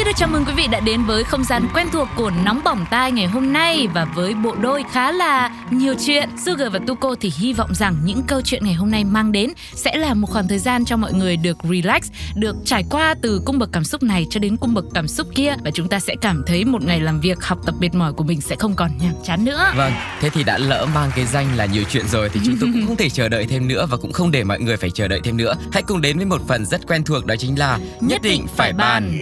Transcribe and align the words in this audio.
Xin 0.00 0.06
được 0.06 0.16
chào 0.16 0.28
mừng 0.28 0.44
quý 0.44 0.52
vị 0.56 0.66
đã 0.70 0.80
đến 0.80 1.04
với 1.04 1.24
không 1.24 1.44
gian 1.44 1.68
quen 1.74 1.86
thuộc 1.92 2.08
của 2.16 2.30
Nóng 2.44 2.60
Bỏng 2.64 2.86
Tai 2.90 3.12
ngày 3.12 3.26
hôm 3.26 3.52
nay 3.52 3.88
Và 3.94 4.04
với 4.04 4.34
bộ 4.34 4.54
đôi 4.54 4.84
khá 4.92 5.12
là 5.12 5.50
nhiều 5.70 5.94
chuyện 6.06 6.28
Sugar 6.44 6.72
và 6.72 6.78
Tuko 6.86 7.14
thì 7.20 7.32
hy 7.36 7.52
vọng 7.52 7.74
rằng 7.74 7.96
những 8.04 8.22
câu 8.22 8.40
chuyện 8.44 8.64
ngày 8.64 8.74
hôm 8.74 8.90
nay 8.90 9.04
mang 9.04 9.32
đến 9.32 9.50
Sẽ 9.74 9.96
là 9.96 10.14
một 10.14 10.26
khoảng 10.30 10.48
thời 10.48 10.58
gian 10.58 10.84
cho 10.84 10.96
mọi 10.96 11.12
người 11.12 11.36
được 11.36 11.56
relax 11.70 12.10
Được 12.34 12.56
trải 12.64 12.84
qua 12.90 13.14
từ 13.22 13.42
cung 13.44 13.58
bậc 13.58 13.68
cảm 13.72 13.84
xúc 13.84 14.02
này 14.02 14.26
cho 14.30 14.40
đến 14.40 14.56
cung 14.56 14.74
bậc 14.74 14.84
cảm 14.94 15.08
xúc 15.08 15.26
kia 15.34 15.54
Và 15.64 15.70
chúng 15.70 15.88
ta 15.88 16.00
sẽ 16.00 16.14
cảm 16.20 16.42
thấy 16.46 16.64
một 16.64 16.82
ngày 16.82 17.00
làm 17.00 17.20
việc 17.20 17.44
học 17.44 17.58
tập 17.66 17.74
mệt 17.80 17.94
mỏi 17.94 18.12
của 18.12 18.24
mình 18.24 18.40
sẽ 18.40 18.56
không 18.56 18.74
còn 18.74 18.90
nhàm 19.00 19.14
chán 19.24 19.44
nữa 19.44 19.72
Vâng, 19.76 19.92
thế 20.20 20.30
thì 20.30 20.44
đã 20.44 20.58
lỡ 20.58 20.86
mang 20.94 21.10
cái 21.16 21.26
danh 21.26 21.56
là 21.56 21.66
nhiều 21.66 21.82
chuyện 21.90 22.08
rồi 22.08 22.28
thì 22.28 22.40
chúng 22.44 22.56
tôi 22.60 22.70
cũng 22.72 22.86
không 22.86 22.96
thể 22.96 23.08
chờ 23.08 23.28
đợi 23.28 23.46
thêm 23.46 23.68
nữa 23.68 23.86
và 23.90 23.96
cũng 23.96 24.12
không 24.12 24.30
để 24.30 24.44
mọi 24.44 24.60
người 24.60 24.76
phải 24.76 24.90
chờ 24.90 25.08
đợi 25.08 25.20
thêm 25.24 25.36
nữa. 25.36 25.54
Hãy 25.72 25.82
cùng 25.82 26.00
đến 26.00 26.16
với 26.16 26.26
một 26.26 26.40
phần 26.48 26.66
rất 26.66 26.86
quen 26.86 27.04
thuộc 27.04 27.26
đó 27.26 27.34
chính 27.38 27.58
là 27.58 27.78
nhất 28.00 28.22
định 28.22 28.46
phải 28.56 28.72
bàn. 28.72 29.18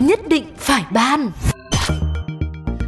Nhất 0.00 0.28
định 0.28 0.44
phải 0.58 0.84
ban. 0.90 1.30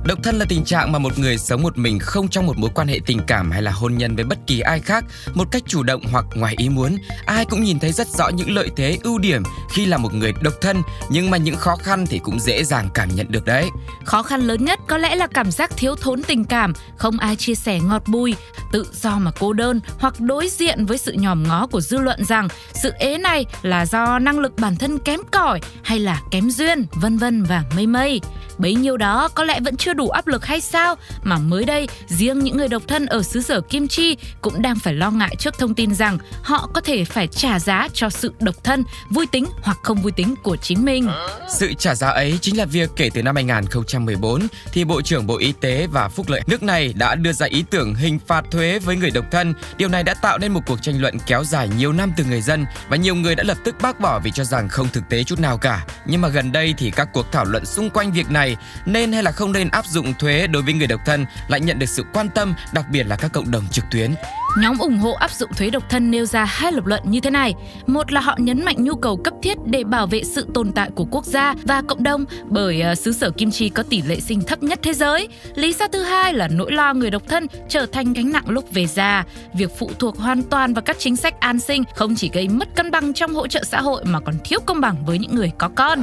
Độc 0.05 0.19
thân 0.23 0.39
là 0.39 0.45
tình 0.49 0.65
trạng 0.65 0.93
mà 0.93 0.99
một 0.99 1.19
người 1.19 1.39
sống 1.39 1.63
một 1.63 1.79
mình 1.79 1.99
không 1.99 2.29
trong 2.29 2.47
một 2.47 2.59
mối 2.59 2.71
quan 2.75 2.89
hệ 2.89 3.01
tình 3.07 3.21
cảm 3.27 3.51
hay 3.51 3.63
là 3.63 3.71
hôn 3.71 3.95
nhân 3.99 4.17
với 4.17 4.25
bất 4.25 4.39
kỳ 4.47 4.61
ai 4.61 4.81
khác 4.81 5.05
một 5.35 5.49
cách 5.51 5.63
chủ 5.67 5.83
động 5.83 6.03
hoặc 6.13 6.25
ngoài 6.35 6.55
ý 6.59 6.69
muốn. 6.69 6.97
Ai 7.27 7.45
cũng 7.45 7.63
nhìn 7.63 7.79
thấy 7.79 7.93
rất 7.93 8.09
rõ 8.09 8.29
những 8.29 8.51
lợi 8.51 8.71
thế, 8.77 8.99
ưu 9.03 9.19
điểm 9.19 9.43
khi 9.71 9.87
là 9.87 9.97
một 9.97 10.15
người 10.15 10.33
độc 10.43 10.55
thân, 10.61 10.83
nhưng 11.11 11.31
mà 11.31 11.37
những 11.37 11.57
khó 11.57 11.77
khăn 11.77 12.07
thì 12.07 12.19
cũng 12.19 12.41
dễ 12.41 12.65
dàng 12.65 12.89
cảm 12.95 13.09
nhận 13.15 13.27
được 13.31 13.45
đấy. 13.45 13.69
Khó 14.05 14.23
khăn 14.23 14.41
lớn 14.41 14.65
nhất 14.65 14.81
có 14.89 14.99
lẽ 14.99 15.15
là 15.15 15.27
cảm 15.27 15.51
giác 15.51 15.71
thiếu 15.77 15.95
thốn 15.95 16.23
tình 16.23 16.45
cảm, 16.45 16.73
không 16.97 17.19
ai 17.19 17.37
chia 17.37 17.55
sẻ 17.55 17.81
ngọt 17.81 18.03
bùi, 18.07 18.35
tự 18.73 18.87
do 18.93 19.19
mà 19.19 19.31
cô 19.41 19.53
đơn 19.53 19.81
hoặc 19.99 20.21
đối 20.21 20.49
diện 20.49 20.87
với 20.87 20.99
sự 20.99 21.13
nhòm 21.13 21.43
ngó 21.43 21.67
của 21.67 21.81
dư 21.81 21.99
luận 21.99 22.25
rằng 22.25 22.49
sự 22.75 22.91
ế 22.99 23.19
này 23.19 23.45
là 23.63 23.87
do 23.87 24.19
năng 24.19 24.39
lực 24.39 24.57
bản 24.59 24.77
thân 24.77 24.99
kém 24.99 25.21
cỏi 25.31 25.61
hay 25.83 25.99
là 25.99 26.21
kém 26.31 26.51
duyên, 26.51 26.87
vân 26.93 27.19
vân 27.19 27.43
và 27.43 27.65
mây 27.77 27.87
mây. 27.87 28.21
Bấy 28.59 28.75
nhiêu 28.75 28.97
đó 28.97 29.29
có 29.35 29.45
lẽ 29.45 29.61
vẫn 29.61 29.77
chưa 29.77 29.92
đủ 29.95 30.09
áp 30.09 30.27
lực 30.27 30.47
hay 30.47 30.61
sao 30.61 30.97
mà 31.23 31.39
mới 31.39 31.65
đây 31.65 31.89
riêng 32.07 32.39
những 32.39 32.57
người 32.57 32.69
độc 32.69 32.83
thân 32.89 33.07
ở 33.07 33.23
xứ 33.23 33.43
sở 33.43 33.61
Kim 33.61 33.89
Chi 33.89 34.17
cũng 34.41 34.63
đang 34.63 34.77
phải 34.77 34.95
lo 34.95 35.11
ngại 35.11 35.37
trước 35.39 35.59
thông 35.59 35.75
tin 35.75 35.95
rằng 35.95 36.19
họ 36.43 36.71
có 36.75 36.81
thể 36.81 37.05
phải 37.05 37.27
trả 37.27 37.59
giá 37.59 37.89
cho 37.93 38.11
sự 38.11 38.33
độc 38.41 38.65
thân, 38.65 38.85
vui 39.11 39.27
tính 39.27 39.47
hoặc 39.63 39.79
không 39.83 40.03
vui 40.03 40.13
tính 40.13 40.35
của 40.43 40.57
chính 40.57 40.85
mình. 40.85 41.09
Sự 41.49 41.73
trả 41.79 41.95
giá 41.95 42.09
ấy 42.09 42.39
chính 42.41 42.57
là 42.57 42.65
việc 42.65 42.91
kể 42.97 43.11
từ 43.15 43.23
năm 43.23 43.35
2014 43.35 44.47
thì 44.73 44.85
Bộ 44.85 45.03
trưởng 45.03 45.27
Bộ 45.27 45.39
Y 45.39 45.53
tế 45.53 45.87
và 45.87 46.09
Phúc 46.09 46.29
lợi 46.29 46.41
nước 46.47 46.63
này 46.63 46.93
đã 46.97 47.15
đưa 47.15 47.33
ra 47.33 47.47
ý 47.47 47.65
tưởng 47.71 47.95
hình 47.95 48.19
phạt 48.27 48.45
thuế 48.51 48.79
với 48.79 48.97
người 48.97 49.11
độc 49.11 49.25
thân. 49.31 49.55
Điều 49.77 49.89
này 49.89 50.03
đã 50.03 50.15
tạo 50.15 50.39
nên 50.39 50.53
một 50.53 50.61
cuộc 50.67 50.83
tranh 50.83 51.01
luận 51.01 51.19
kéo 51.27 51.45
dài 51.45 51.69
nhiều 51.77 51.93
năm 51.93 52.13
từ 52.17 52.25
người 52.25 52.41
dân 52.41 52.65
và 52.89 52.97
nhiều 52.97 53.15
người 53.15 53.35
đã 53.35 53.45
lập 53.45 53.59
tức 53.65 53.75
bác 53.83 54.01
bỏ 54.01 54.21
vì 54.25 54.31
cho 54.31 54.45
rằng 54.45 54.69
không 54.69 54.89
thực 54.93 55.09
tế 55.09 55.25
chút 55.25 55.41
nào 55.41 55.59
cả. 55.59 55.87
Nhưng 56.07 56.21
mà 56.21 56.29
gần 56.29 56.53
đây 56.53 56.75
thì 56.79 56.91
các 56.91 57.09
cuộc 57.13 57.33
thảo 57.33 57.45
luận 57.45 57.67
xung 57.67 57.91
quanh 57.91 58.13
việc 58.13 58.31
này 58.31 58.57
nên 58.87 59.13
hay 59.13 59.23
là 59.23 59.33
không 59.33 59.53
nên 59.53 59.69
áp 59.69 59.82
áp 59.83 59.89
dụng 59.89 60.15
thuế 60.19 60.47
đối 60.47 60.63
với 60.63 60.75
người 60.75 60.87
độc 60.87 61.01
thân 61.07 61.27
lại 61.49 61.61
nhận 61.61 61.79
được 61.79 61.89
sự 61.89 62.05
quan 62.13 62.29
tâm, 62.35 62.55
đặc 62.75 62.85
biệt 62.93 63.07
là 63.07 63.17
các 63.17 63.33
cộng 63.33 63.51
đồng 63.51 63.65
trực 63.71 63.85
tuyến. 63.91 64.15
Nhóm 64.59 64.79
ủng 64.79 64.99
hộ 64.99 65.13
áp 65.13 65.31
dụng 65.31 65.51
thuế 65.57 65.71
độc 65.71 65.83
thân 65.91 66.11
nêu 66.11 66.27
ra 66.27 66.45
hai 66.45 66.73
lập 66.73 66.87
luận 66.87 67.03
như 67.05 67.21
thế 67.21 67.31
này. 67.31 67.55
Một 67.87 68.13
là 68.13 68.21
họ 68.21 68.37
nhấn 68.39 68.65
mạnh 68.65 68.85
nhu 68.85 68.95
cầu 68.95 69.17
cấp 69.17 69.35
thiết 69.43 69.57
để 69.67 69.85
bảo 69.85 70.07
vệ 70.07 70.23
sự 70.25 70.47
tồn 70.55 70.73
tại 70.73 70.91
của 70.95 71.05
quốc 71.11 71.25
gia 71.25 71.55
và 71.65 71.83
cộng 71.89 72.03
đồng 72.03 72.25
bởi 72.45 72.81
ờ, 72.81 72.95
xứ 72.95 73.13
sở 73.13 73.31
Kim 73.31 73.51
Chi 73.51 73.69
có 73.69 73.83
tỷ 73.83 74.03
lệ 74.03 74.21
sinh 74.21 74.43
thấp 74.43 74.63
nhất 74.63 74.79
thế 74.83 74.93
giới. 74.93 75.29
Lý 75.55 75.73
do 75.73 75.89
thứ 75.89 76.03
hai 76.03 76.35
là 76.35 76.49
nỗi 76.49 76.73
lo 76.73 76.95
người 76.95 77.11
độc 77.11 77.23
thân 77.29 77.47
trở 77.69 77.87
thành 77.87 78.13
gánh 78.13 78.33
nặng 78.33 78.49
lúc 78.49 78.73
về 78.73 78.87
già. 78.87 79.25
Việc 79.55 79.71
phụ 79.79 79.91
thuộc 79.99 80.19
hoàn 80.19 80.43
toàn 80.43 80.75
vào 80.75 80.83
các 80.83 80.97
chính 80.99 81.17
sách 81.17 81.41
an 81.41 81.61
sinh 81.61 81.85
không 81.95 82.15
chỉ 82.15 82.31
gây 82.33 82.49
mất 82.49 82.69
cân 82.77 82.91
bằng 82.91 83.13
trong 83.13 83.35
hỗ 83.35 83.47
trợ 83.47 83.65
xã 83.65 83.81
hội 83.81 84.05
mà 84.05 84.21
còn 84.21 84.35
thiếu 84.45 84.61
công 84.67 84.81
bằng 84.81 85.05
với 85.07 85.19
những 85.19 85.35
người 85.35 85.51
có 85.59 85.69
con. 85.69 86.03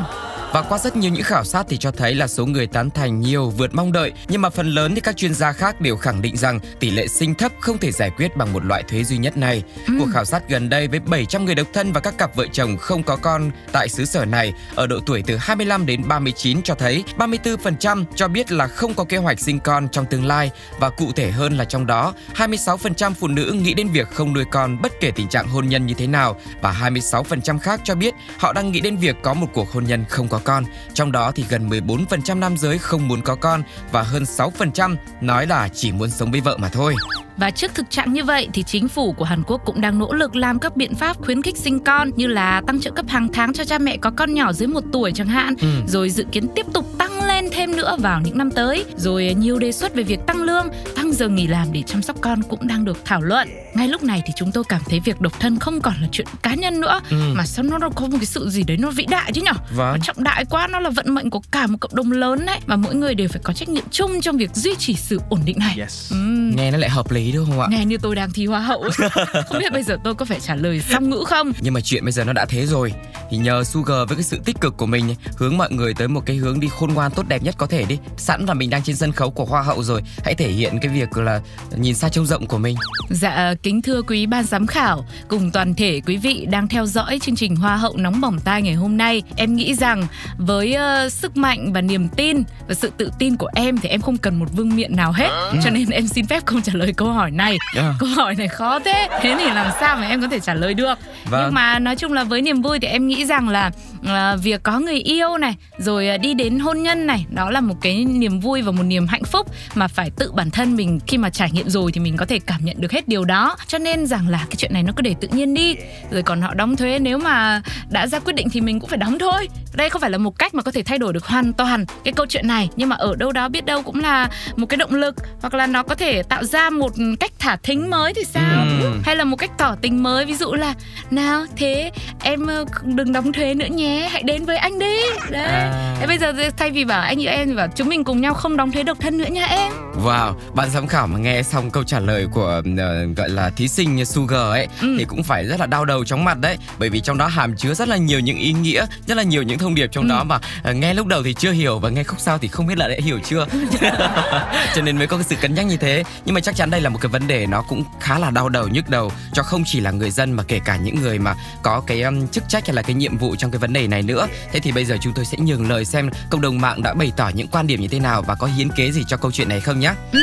Và 0.54 0.62
qua 0.62 0.78
rất 0.78 0.96
nhiều 0.96 1.12
những 1.12 1.24
khảo 1.24 1.44
sát 1.44 1.66
thì 1.70 1.78
cho 1.78 1.92
thấy 1.92 2.16
là 2.16 2.28
số 2.28 2.46
người 2.46 2.68
tán 2.68 2.90
thành 2.90 3.20
nhiều 3.20 3.50
vượt 3.50 3.76
mong 3.76 3.92
đợi, 3.92 4.12
nhưng 4.28 4.42
mà 4.42 4.50
phần 4.50 4.68
lớn 4.68 4.96
thì 4.96 5.02
các 5.02 5.18
chuyên 5.18 5.34
gia 5.34 5.52
khác 5.52 5.82
đều 5.82 5.98
khẳng 5.98 6.22
định 6.22 6.38
rằng 6.38 6.60
tỷ 6.80 6.90
lệ 6.90 7.08
sinh 7.08 7.36
thấp 7.36 7.52
không 7.60 7.78
thể 7.78 7.92
giải 7.92 8.12
quyết 8.18 8.38
bằng 8.38 8.54
một 8.54 8.66
loại 8.66 8.84
thuế 8.84 9.04
duy 9.04 9.18
nhất 9.18 9.38
này. 9.38 9.64
Ừ. 9.88 9.94
Cuộc 10.00 10.06
khảo 10.14 10.26
sát 10.26 10.50
gần 10.50 10.70
đây 10.70 10.88
với 10.88 11.00
700 11.00 11.46
người 11.46 11.56
độc 11.56 11.68
thân 11.74 11.92
và 11.92 12.00
các 12.00 12.18
cặp 12.18 12.36
vợ 12.36 12.46
chồng 12.52 12.78
không 12.78 13.04
có 13.04 13.16
con 13.16 13.52
tại 13.72 13.90
xứ 13.90 14.06
sở 14.06 14.26
này 14.26 14.54
ở 14.76 14.88
độ 14.88 15.00
tuổi 15.06 15.24
từ 15.28 15.38
25 15.38 15.86
đến 15.86 16.02
39 16.08 16.62
cho 16.62 16.76
thấy 16.76 17.04
34% 17.18 18.06
cho 18.16 18.28
biết 18.28 18.52
là 18.52 18.68
không 18.68 18.94
có 18.94 19.04
kế 19.04 19.18
hoạch 19.18 19.40
sinh 19.40 19.60
con 19.60 19.90
trong 19.90 20.06
tương 20.06 20.26
lai 20.26 20.52
và 20.80 20.90
cụ 20.90 21.12
thể 21.16 21.32
hơn 21.32 21.58
là 21.58 21.66
trong 21.66 21.86
đó 21.86 22.14
26% 22.36 23.14
phụ 23.14 23.28
nữ 23.28 23.52
nghĩ 23.52 23.74
đến 23.74 23.90
việc 23.90 24.10
không 24.10 24.34
nuôi 24.34 24.46
con 24.52 24.82
bất 24.82 24.92
kể 25.00 25.12
tình 25.12 25.28
trạng 25.28 25.48
hôn 25.48 25.68
nhân 25.68 25.86
như 25.86 25.94
thế 25.94 26.08
nào 26.08 26.36
và 26.62 26.90
26% 26.92 27.60
khác 27.60 27.82
cho 27.84 27.96
biết 27.96 28.14
họ 28.38 28.54
đang 28.54 28.72
nghĩ 28.72 28.80
đến 28.80 28.98
việc 28.98 29.16
có 29.24 29.34
một 29.34 29.48
cuộc 29.54 29.72
hôn 29.72 29.86
nhân 29.86 30.06
không 30.10 30.28
có 30.28 30.39
con. 30.40 30.64
Trong 30.94 31.12
đó 31.12 31.32
thì 31.36 31.46
gần 31.50 31.70
14% 31.70 32.40
nam 32.40 32.58
giới 32.58 32.78
không 32.78 33.08
muốn 33.08 33.22
có 33.22 33.36
con 33.36 33.64
và 33.92 34.02
hơn 34.04 34.24
6% 34.24 34.96
nói 35.22 35.48
là 35.48 35.68
chỉ 35.68 35.92
muốn 35.92 36.10
sống 36.10 36.32
với 36.32 36.42
vợ 36.42 36.58
mà 36.58 36.70
thôi. 36.70 36.96
Và 37.38 37.52
trước 37.52 37.76
thực 37.76 37.90
trạng 37.90 38.14
như 38.14 38.24
vậy 38.24 38.48
thì 38.54 38.64
chính 38.64 38.88
phủ 38.88 39.12
của 39.12 39.26
Hàn 39.26 39.44
Quốc 39.44 39.62
cũng 39.66 39.82
đang 39.82 40.00
nỗ 40.00 40.14
lực 40.14 40.36
làm 40.36 40.60
các 40.60 40.76
biện 40.78 40.96
pháp 40.96 41.18
khuyến 41.22 41.42
khích 41.42 41.58
sinh 41.58 41.80
con 41.80 42.12
như 42.16 42.28
là 42.28 42.62
tăng 42.68 42.80
trợ 42.80 42.92
cấp 42.92 43.06
hàng 43.10 43.28
tháng 43.34 43.54
cho 43.54 43.64
cha 43.66 43.78
mẹ 43.78 43.98
có 43.98 44.12
con 44.16 44.34
nhỏ 44.34 44.54
dưới 44.54 44.68
một 44.68 44.84
tuổi 44.94 45.12
chẳng 45.16 45.28
hạn, 45.28 45.56
Ừ. 45.62 45.68
rồi 45.88 46.10
dự 46.10 46.26
kiến 46.32 46.48
tiếp 46.56 46.66
tục 46.74 46.98
tăng 46.98 47.09
lên 47.42 47.50
thêm 47.52 47.76
nữa 47.76 47.96
vào 48.00 48.22
những 48.22 48.38
năm 48.38 48.52
tới, 48.52 48.86
rồi 48.98 49.36
nhiều 49.38 49.60
đề 49.60 49.72
xuất 49.72 49.96
về 49.96 50.04
việc 50.04 50.20
tăng 50.28 50.42
lương, 50.42 50.68
tăng 50.96 51.14
giờ 51.14 51.28
nghỉ 51.28 51.48
làm 51.48 51.68
để 51.74 51.82
chăm 51.86 52.02
sóc 52.02 52.16
con 52.22 52.42
cũng 52.44 52.68
đang 52.68 52.86
được 52.86 52.98
thảo 53.06 53.22
luận. 53.22 53.50
Ngay 53.74 53.88
lúc 53.88 54.04
này 54.04 54.22
thì 54.26 54.34
chúng 54.36 54.52
tôi 54.52 54.64
cảm 54.70 54.82
thấy 54.90 55.00
việc 55.00 55.22
độc 55.22 55.40
thân 55.40 55.60
không 55.60 55.82
còn 55.82 55.94
là 56.02 56.08
chuyện 56.12 56.28
cá 56.44 56.54
nhân 56.56 56.82
nữa, 56.82 57.02
Ừ. 57.10 57.16
mà 57.36 57.46
sao 57.46 57.64
nó 57.64 57.90
có 57.96 58.06
một 58.08 58.18
cái 58.20 58.26
sự 58.26 58.50
gì 58.50 58.64
đấy 58.64 58.78
nó 58.78 58.92
vĩ 58.92 59.06
đại 59.06 59.32
chứ 59.34 59.42
nhở? 59.42 59.52
Vâng. 59.76 59.92
Nó 59.92 59.98
trọng 60.04 60.24
đại 60.24 60.46
quá, 60.46 60.68
nó 60.68 60.80
là 60.80 60.90
vận 60.90 61.14
mệnh 61.16 61.30
của 61.30 61.42
cả 61.52 61.68
một 61.68 61.78
cộng 61.82 61.96
đồng 61.96 62.12
lớn 62.12 62.46
đấy, 62.46 62.60
mà 62.66 62.76
mỗi 62.76 62.96
người 62.96 63.16
đều 63.16 63.28
phải 63.28 63.42
có 63.44 63.54
trách 63.54 63.70
nhiệm 63.70 63.84
chung 63.92 64.22
trong 64.22 64.38
việc 64.38 64.56
duy 64.56 64.76
trì 64.80 64.94
sự 64.96 65.20
ổn 65.30 65.40
định 65.46 65.60
này. 65.60 65.76
yes 65.80 66.12
Ừm. 66.12 66.56
Nghe 66.56 66.72
nó 66.72 66.78
lại 66.78 66.90
hợp 66.90 67.12
lý 67.12 67.32
đúng 67.32 67.46
không 67.46 67.60
ạ? 67.60 67.68
Nghe 67.72 67.86
như 67.86 67.98
tôi 68.02 68.16
đang 68.16 68.32
thi 68.32 68.46
hoa 68.46 68.60
hậu 68.60 68.84
Không 69.50 69.60
biết 69.60 69.74
bây 69.74 69.84
giờ 69.84 69.98
tôi 70.04 70.16
có 70.16 70.26
phải 70.26 70.40
trả 70.40 70.56
lời 70.56 70.82
song 70.90 71.10
ngữ 71.10 71.24
không 71.28 71.52
Nhưng 71.62 71.74
mà 71.74 71.82
chuyện 71.82 72.06
bây 72.06 72.12
giờ 72.12 72.24
nó 72.24 72.34
đã 72.34 72.46
thế 72.50 72.66
rồi 72.66 72.94
Thì 73.32 73.38
nhờ 73.38 73.64
Sugar 73.64 73.98
với 74.08 74.16
cái 74.16 74.24
sự 74.24 74.40
tích 74.46 74.62
cực 74.62 74.78
của 74.78 74.86
mình 74.86 75.16
Hướng 75.38 75.58
mọi 75.58 75.72
người 75.72 75.94
tới 75.94 76.08
một 76.08 76.26
cái 76.26 76.36
hướng 76.36 76.60
đi 76.60 76.68
khôn 76.68 76.94
ngoan 76.94 77.12
tốt 77.12 77.26
đẹp 77.30 77.44
nhất 77.44 77.56
có 77.58 77.66
thể 77.66 77.86
đi. 77.86 77.98
Sẵn 78.18 78.46
là 78.46 78.54
mình 78.54 78.70
đang 78.70 78.84
trên 78.84 78.96
sân 78.96 79.12
khấu 79.12 79.30
của 79.30 79.46
Hoa 79.46 79.62
hậu 79.62 79.84
rồi. 79.84 80.02
Hãy 80.26 80.36
thể 80.36 80.48
hiện 80.50 80.80
cái 80.82 80.92
việc 80.92 81.18
là 81.18 81.42
nhìn 81.76 81.96
xa 81.96 82.10
trông 82.10 82.26
rộng 82.26 82.48
của 82.48 82.58
mình. 82.58 82.76
Dạ 83.10 83.54
kính 83.64 83.82
thưa 83.82 84.02
quý 84.02 84.26
ban 84.26 84.44
giám 84.44 84.68
khảo 84.68 85.06
Cùng 85.28 85.52
toàn 85.52 85.74
thể 85.74 86.02
quý 86.06 86.18
vị 86.18 86.48
đang 86.50 86.68
theo 86.68 86.86
dõi 86.86 87.20
chương 87.20 87.36
trình 87.36 87.56
Hoa 87.56 87.76
hậu 87.76 87.98
nóng 87.98 88.22
bỏng 88.22 88.40
tai 88.40 88.62
ngày 88.62 88.74
hôm 88.74 88.98
nay 88.98 89.22
Em 89.36 89.56
nghĩ 89.56 89.76
rằng 89.76 90.08
với 90.38 90.74
ờ, 90.74 91.10
sức 91.10 91.38
mạnh 91.38 91.74
và 91.74 91.82
niềm 91.82 92.08
tin 92.08 92.44
Và 92.68 92.74
sự 92.74 92.92
tự 92.98 93.12
tin 93.20 93.36
của 93.36 93.50
em 93.56 93.78
Thì 93.78 93.90
em 93.90 94.02
không 94.02 94.18
cần 94.18 94.40
một 94.40 94.46
vương 94.54 94.76
miện 94.76 94.96
nào 94.96 95.12
hết. 95.12 95.30
Cho 95.64 95.70
nên 95.70 95.90
em 95.90 96.08
xin 96.08 96.26
phép 96.28 96.46
không 96.46 96.62
trả 96.62 96.74
lời 96.76 96.94
câu 96.94 97.12
hỏi 97.12 97.32
này. 97.32 97.58
À. 97.76 97.94
Câu 98.00 98.10
hỏi 98.10 98.36
này 98.36 98.48
khó 98.48 98.80
thế. 98.80 99.10
Thế 99.22 99.36
thì 99.40 99.46
làm 99.46 99.72
sao 99.80 99.96
mà 99.96 100.08
em 100.08 100.22
có 100.22 100.28
thể 100.28 100.40
trả 100.40 100.54
lời 100.54 100.74
được? 100.74 101.00
Vâng. 101.30 101.42
Nhưng 101.46 101.54
mà 101.54 101.80
nói 101.80 101.96
chung 101.96 102.14
là 102.14 102.24
với 102.24 102.42
niềm 102.42 102.62
vui 102.62 102.80
thì 102.80 102.88
em 102.88 103.08
nghĩ 103.08 103.26
rằng 103.26 103.50
là 103.50 103.72
à, 104.06 104.36
Việc 104.36 104.64
có 104.64 104.80
người 104.80 105.00
yêu 105.00 105.38
này 105.38 105.56
Rồi 105.78 106.08
à, 106.08 106.18
đi 106.18 106.34
đến 106.34 106.60
hôn 106.60 106.84
nhân 106.84 107.08
này 107.08 107.19
đó 107.30 107.52
là 107.52 107.62
một 107.62 107.76
cái 107.82 108.06
niềm 108.06 108.40
vui 108.40 108.62
và 108.62 108.72
một 108.72 108.84
niềm 108.84 109.08
hạnh 109.08 109.24
phúc 109.24 109.48
Mà 109.76 109.88
phải 109.88 110.12
tự 110.12 110.32
bản 110.32 110.50
thân 110.52 110.76
mình 110.76 111.00
khi 111.08 111.18
mà 111.18 111.30
trải 111.30 111.52
nghiệm 111.52 111.70
rồi 111.70 111.92
Thì 111.92 112.00
mình 112.02 112.18
có 112.18 112.26
thể 112.26 112.40
cảm 112.40 112.66
nhận 112.66 112.82
được 112.82 112.92
hết 112.92 113.08
điều 113.08 113.26
đó. 113.26 113.56
Cho 113.68 113.78
nên 113.78 114.06
rằng 114.08 114.28
là 114.28 114.38
cái 114.38 114.56
chuyện 114.58 114.74
này 114.74 114.84
nó 114.84 114.94
cứ 114.96 115.02
để 115.02 115.16
tự 115.22 115.28
nhiên 115.32 115.54
đi. 115.54 115.76
Rồi 116.12 116.24
còn 116.24 116.42
họ 116.42 116.54
đóng 116.54 116.76
thuế, 116.76 117.00
Nếu 117.00 117.18
mà 117.18 117.62
đã 117.90 118.08
ra 118.08 118.20
quyết 118.20 118.34
định 118.34 118.48
thì 118.52 118.62
mình 118.62 118.80
cũng 118.80 118.90
phải 118.90 118.98
đóng 118.98 119.20
thôi. 119.20 119.48
Đây 119.74 119.90
không 119.90 120.02
phải 120.02 120.12
là 120.12 120.18
một 120.18 120.40
cách 120.40 120.54
mà 120.54 120.64
có 120.64 120.72
thể 120.72 120.84
thay 120.84 120.98
đổi 120.98 121.14
được 121.14 121.26
hoàn 121.26 121.54
toàn 121.54 121.86
Cái 122.04 122.14
câu 122.14 122.26
chuyện 122.26 122.48
này, 122.48 122.70
Nhưng 122.76 122.90
mà 122.90 122.96
ở 122.96 123.16
đâu 123.16 123.32
đó 123.32 123.50
biết 123.50 123.66
đâu 123.66 123.82
cũng 123.82 124.00
là 124.00 124.30
một 124.56 124.66
cái 124.66 124.78
động 124.78 124.94
lực, 124.96 125.16
Hoặc 125.42 125.54
là 125.54 125.68
nó 125.68 125.84
có 125.84 125.96
thể 125.96 126.24
tạo 126.24 126.44
ra 126.44 126.70
một 126.70 126.92
cách 127.20 127.32
thả 127.40 127.56
thính 127.56 127.90
mới 127.90 128.14
thì 128.14 128.24
sao? 128.24 128.66
Ừ. 128.84 128.92
hay 129.06 129.16
là 129.16 129.24
một 129.24 129.36
cách 129.38 129.52
tỏ 129.58 129.76
tình 129.82 130.04
mới 130.04 130.26
ví 130.26 130.36
dụ 130.36 130.54
là 130.54 130.74
nào 131.12 131.46
thế 131.56 131.92
em 132.24 132.48
ờ, 132.48 132.66
đừng 132.84 133.14
đóng 133.14 133.34
thuế 133.34 133.54
nữa 133.54 133.66
nhé 133.66 134.10
hãy 134.12 134.24
đến 134.24 134.46
với 134.46 134.58
anh 134.58 134.80
đi 134.80 134.98
đấy 135.30 135.44
À. 135.46 135.96
thế 136.00 136.08
bây 136.08 136.18
giờ 136.18 136.34
thay 136.58 136.72
vì 136.72 136.86
bảo 136.86 137.02
anh 137.02 137.22
yêu 137.22 137.32
em 137.32 137.48
thì 137.48 137.56
bảo 137.56 137.68
chúng 137.76 137.90
mình 137.90 138.04
cùng 138.04 138.22
nhau 138.22 138.34
không 138.34 138.58
đóng 138.58 138.72
thuế 138.72 138.84
độc 138.84 138.98
thân 139.02 139.18
nữa 139.18 139.26
nha 139.32 139.46
em 139.46 139.74
Wow, 140.04 140.34
ban 140.54 140.70
giám 140.70 140.88
khảo 140.88 141.08
mà 141.08 141.20
nghe 141.20 141.44
xong 141.44 141.72
câu 141.72 141.84
trả 141.84 142.00
lời 142.00 142.28
của 142.32 142.46
ờ, 142.78 143.06
gọi 143.18 143.30
là 143.30 143.50
thí 143.50 143.68
sinh 143.68 144.06
Sugar 144.06 144.40
ấy 144.50 144.68
Ừ. 144.82 144.96
thì 145.00 145.06
cũng 145.06 145.24
phải 145.24 145.46
rất 145.46 145.60
là 145.60 145.66
đau 145.66 145.86
đầu 145.86 146.06
chóng 146.06 146.24
mặt 146.24 146.38
đấy, 146.40 146.58
bởi 146.80 146.90
vì 146.90 147.00
trong 147.00 147.18
đó 147.18 147.28
hàm 147.28 147.56
chứa 147.56 147.74
rất 147.74 147.88
là 147.88 147.98
nhiều 147.98 148.20
những 148.20 148.38
ý 148.38 148.54
nghĩa, 148.54 148.86
rất 149.08 149.18
là 149.18 149.24
nhiều 149.24 149.44
những 149.44 149.58
thông 149.60 149.76
điệp 149.76 149.90
trong 149.92 150.04
Ừ. 150.04 150.10
đó 150.10 150.24
mà 150.24 150.40
ờ, 150.64 150.74
nghe 150.74 150.94
lúc 150.94 151.08
đầu 151.08 151.24
thì 151.24 151.34
chưa 151.34 151.52
hiểu 151.52 151.80
và 151.80 151.90
nghe 151.90 152.04
khúc 152.04 152.20
sau 152.20 152.38
thì 152.38 152.48
không 152.48 152.68
biết 152.68 152.78
là 152.78 152.88
đã 152.88 152.96
hiểu 153.04 153.20
chưa. 153.26 153.46
Cho 154.76 154.82
nên 154.82 154.98
mới 154.98 155.08
có 155.08 155.18
cái 155.18 155.24
sự 155.24 155.36
cân 155.42 155.54
nhắc 155.54 155.66
như 155.66 155.78
thế. 155.78 156.04
Nhưng 156.26 156.36
mà 156.36 156.42
chắc 156.42 156.56
chắn 156.56 156.70
đây 156.70 156.82
là 156.82 156.90
một 156.90 157.00
cái 157.02 157.10
vấn 157.10 157.28
đề 157.28 157.46
nó 157.46 157.62
cũng 157.62 157.84
khá 158.00 158.20
là 158.20 158.30
đau 158.32 158.50
đầu 158.50 158.68
nhức 158.74 158.90
đầu 158.90 159.12
cho 159.34 159.44
không 159.44 159.64
chỉ 159.66 159.80
là 159.80 159.92
người 159.92 160.12
dân 160.12 160.32
mà 160.32 160.44
kể 160.44 160.60
cả 160.66 160.78
những 160.78 160.96
người 161.02 161.20
mà 161.20 161.36
có 161.64 161.84
cái 161.88 162.02
um, 162.02 162.28
chức 162.28 162.44
trách 162.48 162.68
hay 162.68 162.76
là 162.76 162.82
cái 162.82 162.96
nhiệm 162.96 163.18
vụ 163.18 163.36
trong 163.36 163.52
cái 163.52 163.60
vấn 163.60 163.74
đề 163.74 163.88
này 163.88 164.02
nữa. 164.02 164.28
Thế 164.52 164.60
thì 164.60 164.72
bây 164.72 164.86
giờ 164.86 164.98
chúng 165.02 165.14
tôi 165.14 165.26
sẽ 165.26 165.38
nhường 165.38 165.70
lời 165.70 165.86
xem 165.86 166.10
cộng 166.32 166.42
đồng 166.42 166.62
mạng 166.62 166.84
đã 166.84 166.94
bày 166.94 167.12
tỏ 167.18 167.32
những 167.36 167.48
quan 167.52 167.68
điểm 167.68 167.82
như 167.82 167.88
thế 167.88 168.00
nào 168.00 168.22
và 168.22 168.36
có 168.36 168.48
hiến 168.48 168.70
kế 168.76 168.92
gì 168.92 169.02
cho 169.08 169.18
câu 169.18 169.32
chuyện 169.32 169.50
này 169.50 169.60
không 169.60 169.80
nhé. 169.80 169.94
ừ. 170.12 170.20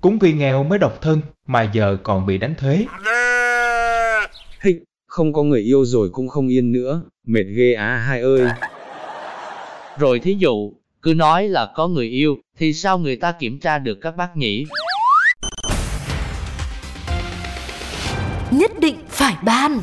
Cũng 0.00 0.18
vì 0.18 0.32
nghèo 0.32 0.64
mới 0.64 0.78
độc 0.78 0.98
thân 1.02 1.20
mà 1.46 1.70
giờ 1.72 1.96
còn 2.02 2.26
bị 2.26 2.38
đánh 2.38 2.54
thuế. 2.58 2.86
Hịch, 4.62 4.76
không 5.06 5.32
có 5.32 5.42
người 5.42 5.60
yêu 5.60 5.84
rồi 5.84 6.10
cũng 6.12 6.28
không 6.28 6.48
yên 6.48 6.72
nữa, 6.72 7.02
mệt 7.26 7.44
ghê 7.56 7.74
á 7.74 7.96
hai 7.96 8.20
ơi. 8.20 8.48
Rồi 9.98 10.20
thí 10.20 10.34
dụ, 10.34 10.72
cứ 11.02 11.14
nói 11.14 11.48
là 11.48 11.72
có 11.74 11.88
người 11.88 12.06
yêu, 12.06 12.36
thì 12.58 12.72
sao 12.72 12.98
người 12.98 13.16
ta 13.16 13.32
kiểm 13.32 13.60
tra 13.60 13.78
được 13.78 13.98
các 14.02 14.16
bác 14.16 14.36
nhỉ? 14.36 14.64
Nhất 18.50 18.70
định 18.80 18.96
phải 19.08 19.34
ban. 19.42 19.80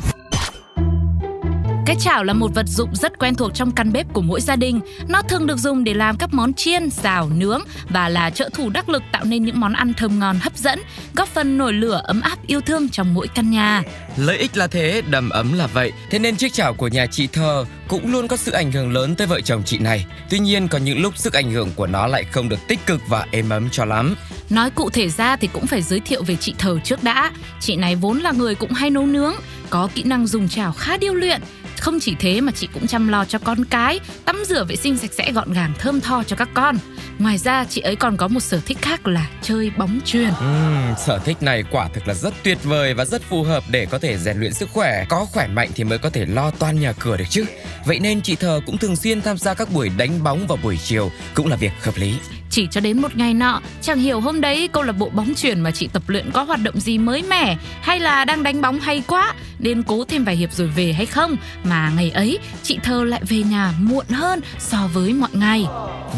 Cái 1.86 1.96
chảo 2.00 2.24
là 2.24 2.32
một 2.32 2.54
vật 2.54 2.66
dụng 2.66 2.94
rất 2.94 3.18
quen 3.18 3.34
thuộc 3.34 3.54
trong 3.54 3.70
căn 3.70 3.92
bếp 3.92 4.12
của 4.12 4.20
mỗi 4.20 4.40
gia 4.40 4.56
đình. 4.56 4.80
Nó 5.08 5.22
thường 5.22 5.46
được 5.46 5.58
dùng 5.58 5.84
để 5.84 5.94
làm 5.94 6.16
các 6.16 6.32
món 6.32 6.54
chiên, 6.54 6.90
xào, 6.90 7.30
nướng 7.36 7.62
và 7.90 8.08
là 8.08 8.30
trợ 8.30 8.48
thủ 8.54 8.70
đắc 8.70 8.88
lực 8.88 9.02
tạo 9.12 9.24
nên 9.24 9.44
những 9.44 9.60
món 9.60 9.72
ăn 9.72 9.94
thơm 9.94 10.18
ngon 10.18 10.38
hấp 10.42 10.56
dẫn, 10.56 10.80
góp 11.14 11.28
phần 11.28 11.58
nổi 11.58 11.72
lửa 11.72 12.00
ấm 12.04 12.20
áp 12.20 12.38
yêu 12.46 12.60
thương 12.60 12.88
trong 12.88 13.14
mỗi 13.14 13.28
căn 13.28 13.50
nhà. 13.50 13.82
Lợi 14.16 14.38
ích 14.38 14.56
là 14.56 14.66
thế, 14.66 15.02
đầm 15.10 15.30
ấm 15.30 15.52
là 15.52 15.66
vậy. 15.66 15.92
Thế 16.10 16.18
nên 16.18 16.36
chiếc 16.36 16.52
chảo 16.52 16.74
của 16.74 16.88
nhà 16.88 17.06
chị 17.06 17.26
Thờ 17.26 17.64
cũng 17.88 18.12
luôn 18.12 18.28
có 18.28 18.36
sự 18.36 18.52
ảnh 18.52 18.72
hưởng 18.72 18.92
lớn 18.92 19.14
tới 19.14 19.26
vợ 19.26 19.40
chồng 19.40 19.62
chị 19.64 19.78
này. 19.78 20.06
Tuy 20.30 20.38
nhiên 20.38 20.68
có 20.68 20.78
những 20.78 21.02
lúc 21.02 21.18
sức 21.18 21.32
ảnh 21.32 21.50
hưởng 21.50 21.70
của 21.76 21.86
nó 21.86 22.06
lại 22.06 22.24
không 22.24 22.48
được 22.48 22.58
tích 22.68 22.86
cực 22.86 23.00
và 23.08 23.26
êm 23.30 23.48
ấm 23.48 23.68
cho 23.72 23.84
lắm. 23.84 24.14
Nói 24.50 24.70
cụ 24.70 24.90
thể 24.90 25.08
ra 25.08 25.36
thì 25.36 25.48
cũng 25.52 25.66
phải 25.66 25.82
giới 25.82 26.00
thiệu 26.00 26.22
về 26.22 26.36
chị 26.36 26.54
Thờ 26.58 26.78
trước 26.84 27.02
đã. 27.02 27.30
Chị 27.60 27.76
này 27.76 27.96
vốn 27.96 28.18
là 28.18 28.32
người 28.32 28.54
cũng 28.54 28.72
hay 28.72 28.90
nấu 28.90 29.06
nướng, 29.06 29.34
có 29.70 29.88
kỹ 29.94 30.02
năng 30.02 30.26
dùng 30.26 30.48
chảo 30.48 30.72
khá 30.72 30.96
điêu 30.96 31.14
luyện. 31.14 31.40
Không 31.78 32.00
chỉ 32.00 32.14
thế 32.20 32.40
mà 32.40 32.52
chị 32.52 32.68
cũng 32.74 32.86
chăm 32.86 33.08
lo 33.08 33.24
cho 33.24 33.38
con 33.38 33.64
cái, 33.64 34.00
tắm 34.24 34.42
rửa 34.48 34.64
vệ 34.64 34.76
sinh 34.76 34.98
sạch 34.98 35.12
sẽ 35.12 35.32
gọn 35.32 35.52
gàng 35.52 35.72
thơm 35.78 36.00
tho 36.00 36.22
cho 36.22 36.36
các 36.36 36.48
con. 36.54 36.76
Ngoài 37.18 37.38
ra 37.38 37.64
chị 37.64 37.80
ấy 37.80 37.96
còn 37.96 38.16
có 38.16 38.28
một 38.28 38.40
sở 38.40 38.60
thích 38.66 38.78
khác 38.82 39.06
là 39.06 39.26
chơi 39.42 39.70
bóng 39.76 40.00
chuyền. 40.04 40.30
Ừm, 40.40 40.94
sở 41.06 41.18
thích 41.18 41.42
này 41.42 41.64
quả 41.70 41.88
thực 41.94 42.08
là 42.08 42.14
rất 42.14 42.34
tuyệt 42.42 42.58
vời 42.64 42.94
và 42.94 43.04
rất 43.04 43.22
phù 43.22 43.42
hợp 43.42 43.64
để 43.70 43.86
có 43.86 43.98
thể 43.98 44.18
rèn 44.18 44.38
luyện 44.38 44.52
sức 44.52 44.68
khỏe. 44.72 45.04
Có 45.08 45.24
khỏe 45.32 45.46
mạnh 45.46 45.70
thì 45.74 45.84
mới 45.84 45.98
có 45.98 46.10
thể 46.10 46.26
lo 46.26 46.50
toan 46.50 46.80
nhà 46.80 46.92
cửa 46.92 47.16
được 47.16 47.24
chứ. 47.30 47.44
Vậy 47.84 47.98
nên 47.98 48.22
chị 48.22 48.36
Thờ 48.36 48.60
cũng 48.66 48.78
thường 48.78 48.96
xuyên 48.96 49.22
tham 49.22 49.38
gia 49.38 49.54
các 49.54 49.72
buổi 49.72 49.88
đánh 49.88 50.22
bóng 50.22 50.46
vào 50.46 50.58
buổi 50.62 50.78
chiều, 50.84 51.10
cũng 51.34 51.46
là 51.46 51.56
việc 51.56 51.72
hợp 51.82 51.96
lý. 51.96 52.14
Chỉ 52.50 52.68
cho 52.70 52.80
đến 52.80 53.02
một 53.02 53.16
ngày 53.16 53.34
nọ, 53.34 53.60
chẳng 53.82 53.98
hiểu 53.98 54.20
hôm 54.20 54.40
đấy 54.40 54.68
câu 54.68 54.82
lạc 54.82 54.92
bộ 54.92 55.08
bóng 55.08 55.34
chuyền 55.36 55.60
mà 55.60 55.70
chị 55.70 55.88
tập 55.92 56.02
luyện 56.06 56.30
có 56.30 56.42
hoạt 56.42 56.60
động 56.62 56.80
gì 56.80 56.98
mới 56.98 57.22
mẻ 57.22 57.56
hay 57.80 58.00
là 58.00 58.24
đang 58.24 58.42
đánh 58.42 58.60
bóng 58.60 58.80
hay 58.80 59.02
quá 59.06 59.34
nên 59.58 59.82
cố 59.82 60.04
thêm 60.04 60.24
vài 60.24 60.36
hiệp 60.36 60.52
rồi 60.52 60.68
về 60.68 60.92
hay 60.92 61.06
không 61.06 61.36
mà 61.64 61.92
ngày 61.96 62.10
ấy 62.10 62.38
chị 62.62 62.78
Thơ 62.82 63.04
lại 63.04 63.20
về 63.28 63.42
nhà 63.42 63.72
muộn 63.78 64.06
hơn 64.08 64.40
so 64.58 64.88
với 64.92 65.12
mọi 65.12 65.30
ngày. 65.32 65.66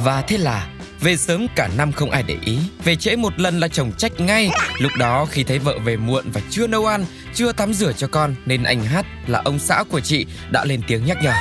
Và 0.04 0.22
thế 0.22 0.38
là 0.38 0.66
về 1.00 1.16
sớm 1.16 1.46
cả 1.56 1.68
năm 1.76 1.92
không 1.92 2.10
ai 2.10 2.22
để 2.22 2.36
ý. 2.44 2.58
Về 2.84 2.96
trễ 2.96 3.16
một 3.16 3.40
lần 3.40 3.60
là 3.60 3.68
chồng 3.68 3.92
trách 3.98 4.20
ngay. 4.20 4.50
Lúc 4.78 4.92
đó 4.98 5.26
khi 5.30 5.44
thấy 5.44 5.58
vợ 5.58 5.78
về 5.84 5.96
muộn 5.96 6.24
và 6.32 6.40
chưa 6.50 6.66
nấu 6.66 6.86
ăn, 6.86 7.04
Chưa 7.34 7.52
tắm 7.52 7.74
rửa 7.74 7.92
cho 7.92 8.06
con, 8.06 8.34
Nên 8.46 8.62
anh 8.62 8.84
Hát 8.84 9.06
là 9.26 9.42
ông 9.44 9.58
xã 9.58 9.84
của 9.90 10.00
chị 10.00 10.26
Đã 10.50 10.64
lên 10.64 10.80
tiếng 10.88 11.06
nhắc 11.06 11.18
nhở. 11.22 11.32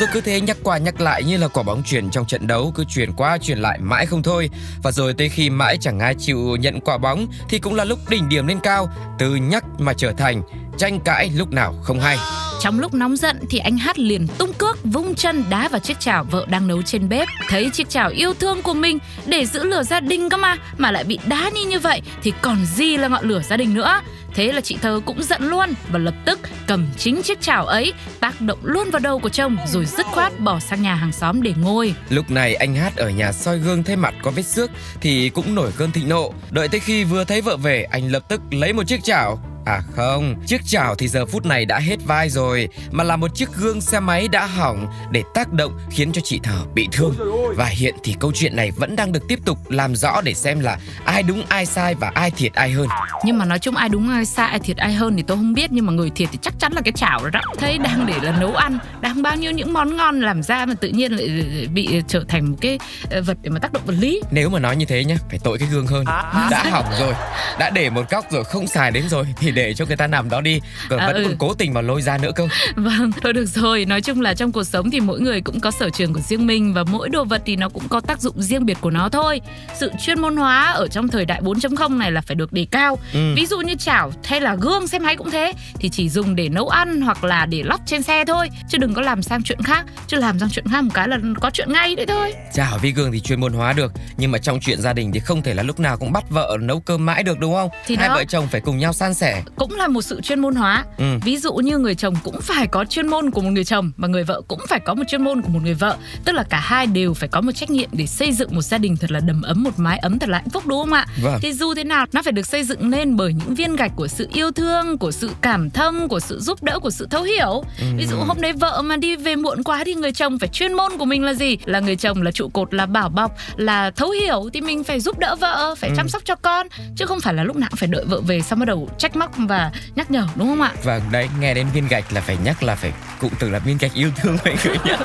Rồi 0.00 0.08
cứ 0.12 0.20
thế 0.20 0.40
nhắc 0.40 0.56
qua 0.62 0.78
nhắc 0.78 1.00
lại 1.00 1.24
như 1.24 1.36
là 1.36 1.48
quả 1.48 1.62
bóng 1.62 1.82
chuyển 1.82 2.10
trong 2.10 2.26
trận 2.26 2.46
đấu, 2.46 2.72
cứ 2.74 2.84
chuyển 2.84 3.12
qua 3.12 3.38
chuyển 3.38 3.58
lại 3.58 3.78
mãi 3.78 4.06
không 4.06 4.22
thôi. 4.22 4.50
Và 4.82 4.92
rồi 4.92 5.14
tới 5.14 5.28
khi 5.28 5.50
mãi 5.50 5.78
chẳng 5.80 5.98
ai 5.98 6.14
chịu 6.18 6.56
nhận 6.60 6.80
quả 6.80 6.98
bóng 6.98 7.26
thì 7.48 7.58
cũng 7.58 7.74
là 7.74 7.84
lúc 7.84 7.98
đỉnh 8.08 8.28
điểm 8.28 8.46
lên 8.46 8.60
cao, 8.60 8.90
từ 9.18 9.34
nhắc 9.34 9.64
mà 9.78 9.92
trở 9.92 10.12
thành, 10.12 10.42
tranh 10.78 11.00
cãi 11.00 11.30
lúc 11.34 11.52
nào 11.52 11.74
không 11.82 12.00
hay. 12.00 12.16
Trong 12.60 12.80
lúc 12.80 12.94
nóng 12.94 13.16
giận 13.16 13.38
thì 13.50 13.58
anh 13.58 13.78
Hát 13.78 13.98
liền 13.98 14.26
tung 14.38 14.52
cước 14.52 14.84
vung 14.84 15.14
chân 15.14 15.44
đá 15.50 15.68
vào 15.68 15.80
chiếc 15.80 16.00
chảo 16.00 16.24
vợ 16.24 16.46
đang 16.48 16.68
nấu 16.68 16.82
trên 16.82 17.08
bếp. 17.08 17.28
Thấy 17.48 17.70
chiếc 17.70 17.88
chảo 17.88 18.10
yêu 18.10 18.34
thương 18.34 18.62
của 18.62 18.74
mình 18.74 18.98
để 19.26 19.46
giữ 19.46 19.64
lửa 19.64 19.82
gia 19.82 20.00
đình 20.00 20.28
cơ 20.28 20.36
mà 20.36 20.56
mà 20.76 20.90
lại 20.90 21.04
bị 21.04 21.18
đá 21.26 21.50
đi 21.54 21.62
như 21.62 21.78
vậy 21.78 22.02
thì 22.22 22.32
còn 22.42 22.66
gì 22.66 22.96
là 22.96 23.08
ngọn 23.08 23.28
lửa 23.28 23.40
gia 23.48 23.56
đình 23.56 23.74
nữa. 23.74 24.00
Thế 24.34 24.52
là 24.52 24.60
chị 24.60 24.76
Thơ 24.82 25.00
cũng 25.06 25.22
giận 25.22 25.48
luôn 25.48 25.70
và 25.90 25.98
lập 25.98 26.14
tức 26.24 26.40
cầm 26.66 26.86
chính 26.98 27.22
chiếc 27.22 27.40
chảo 27.40 27.66
ấy 27.66 27.92
tác 28.20 28.40
động 28.40 28.58
luôn 28.62 28.90
vào 28.90 29.00
đầu 29.00 29.18
của 29.18 29.28
chồng 29.28 29.56
rồi 29.66 29.84
dứt 29.84 30.06
khoát 30.06 30.40
bỏ 30.40 30.58
sang 30.60 30.82
nhà 30.82 30.94
hàng 30.94 31.12
xóm 31.12 31.42
để 31.42 31.52
ngồi. 31.56 31.94
Lúc 32.08 32.30
này 32.30 32.54
anh 32.54 32.74
Hát 32.74 32.96
ở 32.96 33.10
nhà 33.10 33.32
soi 33.32 33.58
gương 33.58 33.84
thấy 33.84 33.96
mặt 33.96 34.14
có 34.22 34.30
vết 34.30 34.46
xước 34.46 34.70
thì 35.00 35.28
cũng 35.28 35.54
nổi 35.54 35.70
cơn 35.76 35.92
thịnh 35.92 36.08
nộ. 36.08 36.32
Đợi 36.50 36.68
tới 36.68 36.80
khi 36.80 37.04
vừa 37.04 37.24
thấy 37.24 37.40
vợ 37.40 37.56
về, 37.56 37.86
anh 37.90 38.12
lập 38.12 38.22
tức 38.28 38.40
lấy 38.50 38.72
một 38.72 38.82
chiếc 38.86 39.04
chảo. 39.04 39.55
À 39.66 39.82
không, 39.96 40.34
chiếc 40.46 40.60
chảo 40.66 40.94
thì 40.94 41.08
giờ 41.08 41.26
phút 41.26 41.46
này 41.46 41.64
đã 41.64 41.78
hết 41.78 41.96
vai 42.06 42.30
rồi, 42.30 42.68
mà 42.90 43.04
là 43.04 43.16
một 43.16 43.34
chiếc 43.34 43.48
gương 43.56 43.80
xe 43.80 44.00
máy 44.00 44.28
đã 44.28 44.46
hỏng 44.46 44.86
để 45.10 45.22
tác 45.34 45.52
động 45.52 45.78
khiến 45.90 46.12
cho 46.12 46.20
chị 46.24 46.40
Thờ 46.42 46.58
bị 46.74 46.88
thương. 46.92 47.14
Và 47.56 47.66
hiện 47.66 47.94
thì 48.04 48.16
câu 48.20 48.32
chuyện 48.34 48.56
này 48.56 48.70
vẫn 48.70 48.96
đang 48.96 49.12
được 49.12 49.28
tiếp 49.28 49.38
tục 49.44 49.70
làm 49.70 49.96
rõ 49.96 50.20
để 50.20 50.34
xem 50.34 50.60
là 50.60 50.78
ai 51.04 51.22
đúng 51.22 51.42
ai 51.48 51.66
sai 51.66 51.94
và 51.94 52.12
ai 52.14 52.30
thiệt 52.30 52.52
ai 52.54 52.70
hơn. 52.70 52.88
Nhưng 53.24 53.38
mà 53.38 53.44
nói 53.44 53.58
chung 53.58 53.76
ai 53.76 53.88
đúng 53.88 54.10
ai 54.10 54.26
sai 54.26 54.48
ai 54.48 54.58
thiệt 54.58 54.76
ai 54.76 54.92
hơn 54.92 55.16
thì 55.16 55.24
tôi 55.26 55.36
không 55.36 55.52
biết 55.52 55.72
nhưng 55.72 55.86
mà 55.86 55.92
người 55.92 56.10
thiệt 56.10 56.28
thì 56.32 56.38
chắc 56.42 56.54
chắn 56.58 56.72
là 56.72 56.80
cái 56.84 56.92
chảo 56.92 57.24
đó, 57.24 57.30
đó. 57.32 57.40
Thấy 57.58 57.78
đang 57.78 58.06
để 58.06 58.14
là 58.22 58.32
nấu 58.40 58.54
ăn, 58.54 58.78
đang 59.00 59.22
bao 59.22 59.36
nhiêu 59.36 59.52
những 59.52 59.72
món 59.72 59.96
ngon 59.96 60.20
làm 60.20 60.42
ra 60.42 60.66
mà 60.66 60.74
tự 60.74 60.88
nhiên 60.88 61.12
lại 61.12 61.28
bị 61.72 62.02
trở 62.08 62.24
thành 62.28 62.50
một 62.50 62.56
cái 62.60 62.78
ờ, 63.10 63.22
vật 63.22 63.36
để 63.42 63.50
mà 63.50 63.58
tác 63.58 63.72
động 63.72 63.82
vật 63.86 63.94
lý. 63.98 64.20
Nếu 64.30 64.48
mà 64.48 64.58
nói 64.58 64.76
như 64.76 64.84
thế 64.84 65.04
nhá, 65.04 65.16
phải 65.30 65.38
tội 65.44 65.58
cái 65.58 65.68
gương 65.72 65.86
hơn. 65.86 66.04
Đã 66.50 66.64
hỏng 66.70 66.86
rồi, 67.00 67.14
đã 67.58 67.70
để 67.70 67.90
một 67.90 68.10
góc 68.10 68.24
rồi 68.30 68.44
không 68.44 68.66
xài 68.66 68.90
đến 68.90 69.08
rồi 69.08 69.26
thì 69.38 69.52
để 69.56 69.74
cho 69.74 69.86
người 69.86 69.96
ta 69.96 70.06
nằm 70.06 70.30
đó 70.30 70.40
đi, 70.40 70.60
còn 70.88 70.98
À, 70.98 71.06
vẫn 71.06 71.16
ừ. 71.16 71.22
còn 71.24 71.36
cố 71.38 71.54
tình 71.54 71.74
mà 71.74 71.80
lôi 71.80 72.02
ra 72.02 72.18
nữa 72.18 72.30
cơ. 72.36 72.48
Vâng, 72.76 73.10
thôi 73.22 73.32
được 73.32 73.46
rồi. 73.46 73.84
Nói 73.84 74.00
chung 74.00 74.20
là 74.20 74.34
trong 74.34 74.52
cuộc 74.52 74.64
sống 74.64 74.90
thì 74.90 75.00
mỗi 75.00 75.20
người 75.20 75.40
cũng 75.40 75.60
có 75.60 75.70
sở 75.70 75.90
trường 75.90 76.12
của 76.14 76.20
riêng 76.20 76.46
mình 76.46 76.74
và 76.74 76.84
mỗi 76.84 77.08
đồ 77.08 77.24
vật 77.24 77.42
thì 77.46 77.56
nó 77.56 77.68
cũng 77.68 77.88
có 77.88 78.00
tác 78.00 78.20
dụng 78.20 78.42
riêng 78.42 78.66
biệt 78.66 78.76
của 78.80 78.90
nó 78.90 79.08
thôi. 79.08 79.40
Sự 79.74 79.90
chuyên 80.04 80.20
môn 80.20 80.36
hóa 80.36 80.64
ở 80.72 80.88
trong 80.88 81.08
thời 81.08 81.24
đại 81.24 81.40
4.0 81.42 81.98
này 81.98 82.12
là 82.12 82.20
phải 82.20 82.34
được 82.34 82.52
đề 82.52 82.66
cao. 82.70 82.98
Ừ. 83.12 83.34
Ví 83.36 83.46
dụ 83.46 83.58
như 83.60 83.74
chảo 83.74 84.12
hay 84.24 84.40
là 84.40 84.54
gương 84.54 84.86
xe 84.88 84.98
máy 84.98 85.16
cũng 85.16 85.30
thế 85.30 85.52
thì 85.80 85.88
chỉ 85.88 86.08
dùng 86.08 86.36
để 86.36 86.48
nấu 86.48 86.68
ăn 86.68 87.00
hoặc 87.00 87.24
là 87.24 87.46
để 87.46 87.62
lắp 87.62 87.80
trên 87.86 88.02
xe 88.02 88.24
thôi, 88.24 88.48
chứ 88.68 88.78
đừng 88.78 88.94
có 88.94 89.02
làm 89.02 89.22
sang 89.22 89.42
chuyện 89.42 89.62
khác. 89.62 89.84
Chứ 90.06 90.16
làm 90.16 90.38
sang 90.38 90.48
chuyện 90.50 90.68
khác 90.68 90.80
một 90.84 90.90
cái 90.94 91.08
là 91.08 91.18
có 91.40 91.50
chuyện 91.50 91.72
ngay 91.72 91.96
đấy 91.96 92.06
thôi. 92.06 92.32
Chảo 92.54 92.78
vi 92.78 92.92
gương 92.92 93.12
thì 93.12 93.20
chuyên 93.20 93.40
môn 93.40 93.52
hóa 93.52 93.72
được 93.72 93.92
Nhưng 94.16 94.30
mà 94.32 94.38
trong 94.38 94.60
chuyện 94.60 94.80
gia 94.80 94.92
đình 94.92 95.12
thì 95.12 95.20
không 95.20 95.42
thể 95.42 95.54
là 95.54 95.62
lúc 95.62 95.80
nào 95.80 95.96
cũng 95.96 96.12
bắt 96.12 96.30
vợ 96.30 96.56
nấu 96.60 96.80
cơm 96.80 97.06
mãi 97.06 97.22
được 97.22 97.38
đúng 97.38 97.54
không? 97.54 97.70
Thì 97.86 97.96
Hai 97.96 98.08
đó. 98.08 98.14
vợ 98.14 98.24
chồng 98.28 98.48
phải 98.52 98.60
cùng 98.60 98.78
nhau 98.78 98.92
san 98.92 99.14
sẻ 99.14 99.42
Cũng 99.56 99.76
là 99.76 99.88
một 99.88 100.02
sự 100.02 100.20
chuyên 100.20 100.40
môn 100.40 100.54
hóa. 100.54 100.84
Ừ. 100.98 101.04
Ví 101.24 101.36
dụ 101.36 101.54
như 101.54 101.78
người 101.78 101.94
chồng 101.94 102.14
cũng 102.24 102.40
phải 102.40 102.66
có 102.66 102.84
chuyên 102.84 103.06
môn 103.06 103.30
của 103.30 103.40
một 103.40 103.50
người 103.50 103.64
chồng 103.64 103.92
và 103.96 104.08
người 104.08 104.24
vợ 104.24 104.40
cũng 104.48 104.60
phải 104.68 104.80
có 104.80 104.94
một 104.94 105.02
chuyên 105.08 105.24
môn 105.24 105.42
của 105.42 105.48
một 105.48 105.60
người 105.62 105.74
vợ. 105.74 105.96
Tức 106.24 106.32
là 106.32 106.42
cả 106.42 106.60
hai 106.60 106.86
đều 106.86 107.14
phải 107.14 107.28
có 107.28 107.40
một 107.40 107.52
trách 107.52 107.70
nhiệm 107.70 107.88
để 107.92 108.06
xây 108.06 108.32
dựng 108.32 108.54
một 108.54 108.62
gia 108.62 108.78
đình 108.78 108.96
thật 108.96 109.10
là 109.10 109.20
đầm 109.20 109.42
ấm, 109.42 109.62
một 109.62 109.78
mái 109.78 109.98
ấm 109.98 110.18
thật 110.18 110.28
là 110.28 110.38
hạnh 110.38 110.50
phúc 110.50 110.66
đúng 110.66 110.78
không 110.78 110.92
ạ? 110.92 111.06
Vâng. 111.22 111.38
Thì 111.42 111.52
dù 111.52 111.74
thế 111.74 111.84
nào 111.84 112.06
nó 112.12 112.22
phải 112.22 112.32
được 112.32 112.46
xây 112.46 112.64
dựng 112.64 112.90
nên 112.90 113.16
bởi 113.16 113.32
những 113.32 113.54
viên 113.54 113.76
gạch 113.76 113.92
của 113.96 114.08
sự 114.08 114.28
yêu 114.32 114.50
thương, 114.50 114.98
của 114.98 115.10
sự 115.10 115.30
cảm 115.40 115.70
thông, 115.70 116.08
của 116.08 116.20
sự 116.20 116.40
giúp 116.40 116.62
đỡ, 116.62 116.78
của 116.78 116.90
sự 116.90 117.06
thấu 117.10 117.22
hiểu. 117.22 117.64
Ví 117.96 118.06
dụ 118.06 118.16
hôm 118.16 118.40
đấy 118.40 118.52
vợ 118.52 118.82
mà 118.82 118.96
đi 118.96 119.16
về 119.16 119.36
muộn 119.36 119.62
quá 119.62 119.82
thì 119.86 119.94
người 119.94 120.12
chồng 120.12 120.38
phải 120.38 120.48
chuyên 120.48 120.72
môn 120.72 120.92
của 120.98 121.04
mình 121.04 121.24
là 121.24 121.34
gì? 121.34 121.56
Là 121.64 121.80
người 121.80 121.96
chồng 121.96 122.22
là 122.22 122.30
trụ 122.30 122.48
cột, 122.48 122.74
là 122.74 122.86
bảo 122.86 123.08
bọc, 123.08 123.36
là 123.56 123.90
thấu 123.90 124.10
hiểu 124.10 124.48
thì 124.52 124.60
mình 124.60 124.84
phải 124.84 125.00
giúp 125.00 125.18
đỡ 125.18 125.36
vợ, 125.40 125.74
phải 125.78 125.90
chăm 125.96 126.08
sóc 126.08 126.22
cho 126.24 126.34
con 126.34 126.66
chứ 126.96 127.06
không 127.06 127.20
phải 127.20 127.34
là 127.34 127.44
lúc 127.44 127.56
nào 127.56 127.68
cũng 127.70 127.76
phải 127.76 127.88
đợi 127.88 128.04
vợ 128.04 128.20
về 128.20 128.40
xong 128.40 128.58
bắt 128.58 128.64
đầu 128.64 128.88
trách 128.98 129.16
móc 129.16 129.25
và 129.36 129.70
nhắc 129.96 130.10
nhở 130.10 130.26
đúng 130.36 130.48
không 130.48 130.60
ạ? 130.62 130.72
Vâng 130.84 131.02
đấy 131.10 131.28
nghe 131.40 131.54
đến 131.54 131.66
viên 131.74 131.88
gạch 131.88 132.12
là 132.12 132.20
phải 132.20 132.36
nhắc 132.44 132.62
là 132.62 132.74
phải 132.74 132.92
cụm 133.20 133.30
từ 133.38 133.50
là 133.50 133.58
viên 133.58 133.78
gạch 133.78 133.94
yêu 133.94 134.10
thương 134.16 134.36
mọi 134.44 134.56
người 134.64 134.76
nhá 134.84 134.96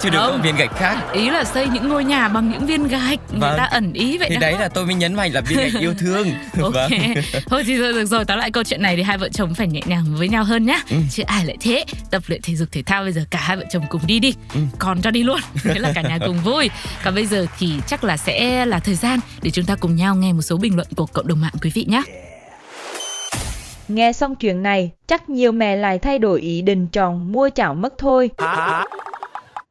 Chứ 0.00 0.10
đừng 0.10 0.20
có 0.20 0.38
viên 0.42 0.56
gạch 0.56 0.70
khác 0.78 0.96
Ý 1.12 1.30
là 1.30 1.44
xây 1.44 1.66
những 1.68 1.88
ngôi 1.88 2.04
nhà 2.04 2.28
bằng 2.28 2.50
những 2.50 2.66
viên 2.66 2.88
gạch 2.88 3.18
người 3.30 3.40
Vâng. 3.40 3.54
ta 3.58 3.64
ẩn 3.64 3.92
ý 3.92 4.18
vậy 4.18 4.28
Thì 4.30 4.34
đó. 4.34 4.40
đấy 4.40 4.52
là 4.60 4.68
tôi 4.68 4.86
mới 4.86 4.94
nhấn 4.94 5.14
mạnh 5.14 5.32
là 5.32 5.40
viên 5.40 5.58
gạch 5.58 5.82
yêu 5.82 5.94
thương 5.98 6.28
Ok, 6.62 6.72
Vâng 6.74 6.90
thôi 7.46 7.62
thì 7.66 7.78
thôi 7.78 7.92
được 7.92 8.04
rồi, 8.06 8.24
tóm 8.24 8.38
lại 8.38 8.50
câu 8.50 8.64
chuyện 8.64 8.82
này 8.82 8.96
thì 8.96 9.02
hai 9.02 9.18
vợ 9.18 9.28
chồng 9.28 9.54
phải 9.54 9.66
nhẹ 9.68 9.80
nhàng 9.86 10.04
với 10.16 10.28
nhau 10.28 10.44
hơn 10.44 10.66
nhá. 10.66 10.78
Ừ. 10.90 10.96
Chứ 11.10 11.22
ai 11.26 11.44
lại 11.46 11.56
thế, 11.60 11.84
tập 12.10 12.22
luyện 12.26 12.42
thể 12.42 12.56
dục 12.56 12.68
thể 12.72 12.82
thao 12.82 13.02
bây 13.02 13.12
giờ 13.12 13.24
cả 13.30 13.38
hai 13.42 13.56
vợ 13.56 13.64
chồng 13.72 13.84
cùng 13.90 14.00
đi 14.06 14.18
đi, 14.18 14.34
Ừ. 14.54 14.60
còn 14.78 15.02
cho 15.02 15.10
đi 15.10 15.22
luôn, 15.22 15.40
thế 15.62 15.74
là 15.78 15.92
cả 15.94 16.02
nhà 16.02 16.18
cùng 16.26 16.40
vui. 16.40 16.70
Còn 17.04 17.14
bây 17.14 17.26
giờ 17.26 17.46
thì 17.58 17.72
chắc 17.86 18.04
là 18.04 18.16
sẽ 18.16 18.66
là 18.66 18.78
thời 18.78 18.94
gian 18.94 19.18
để 19.42 19.50
chúng 19.50 19.64
ta 19.64 19.74
cùng 19.74 19.96
nhau 19.96 20.14
nghe 20.14 20.32
một 20.32 20.42
số 20.42 20.56
bình 20.56 20.76
luận 20.76 20.88
của 20.96 21.06
cộng 21.06 21.26
đồng 21.28 21.40
mạng 21.40 21.52
quý 21.62 21.70
vị 21.74 21.84
nhé. 21.88 22.02
Nghe 23.90 24.12
xong 24.12 24.34
chuyện 24.34 24.62
này, 24.62 24.90
chắc 25.06 25.30
nhiều 25.30 25.52
mẹ 25.52 25.76
lại 25.76 25.98
thay 25.98 26.18
đổi 26.18 26.40
ý 26.40 26.62
định 26.62 26.86
chọn 26.92 27.32
mua 27.32 27.50
chảo 27.54 27.74
mất 27.74 27.98
thôi. 27.98 28.30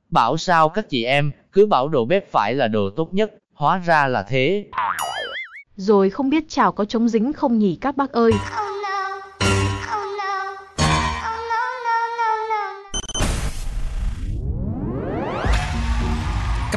Bảo 0.09 0.37
sao 0.37 0.69
các 0.69 0.89
chị 0.89 1.03
em, 1.03 1.31
cứ 1.51 1.65
bảo 1.65 1.87
đồ 1.87 2.05
bếp 2.05 2.31
phải 2.31 2.53
là 2.53 2.67
đồ 2.67 2.89
tốt 2.89 3.13
nhất, 3.13 3.31
hóa 3.53 3.81
ra 3.85 4.07
là 4.07 4.23
thế. 4.23 4.65
Rồi 5.75 6.09
không 6.09 6.29
biết 6.29 6.49
chảo 6.49 6.71
có 6.71 6.85
chống 6.85 7.09
dính 7.09 7.33
không 7.33 7.59
nhỉ 7.59 7.77
các 7.81 7.97
bác 7.97 8.11
ơi. 8.11 8.31